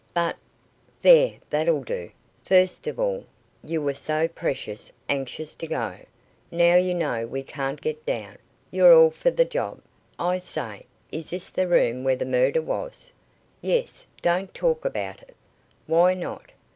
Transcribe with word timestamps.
"But" 0.15 0.35
"There, 1.03 1.35
that'll 1.51 1.83
do. 1.83 2.09
First 2.43 2.87
of 2.87 2.99
all, 2.99 3.25
you 3.63 3.83
were 3.83 3.93
so 3.93 4.27
precious 4.27 4.91
anxious 5.07 5.53
to 5.53 5.67
go. 5.67 5.93
Now 6.49 6.73
you 6.73 6.95
know 6.95 7.27
we 7.27 7.43
can't 7.43 7.79
get 7.79 8.03
down, 8.03 8.39
you're 8.71 8.95
all 8.95 9.11
for 9.11 9.29
the 9.29 9.45
job. 9.45 9.79
I 10.17 10.39
say, 10.39 10.87
is 11.11 11.29
this 11.29 11.51
the 11.51 11.67
room 11.67 12.03
where 12.03 12.15
the 12.15 12.25
murder 12.25 12.63
was?" 12.63 13.11
"Yes; 13.61 14.03
don't 14.23 14.51
talk 14.55 14.85
about 14.85 15.21
it." 15.21 15.35
"Why 15.85 16.15
not? 16.15 16.51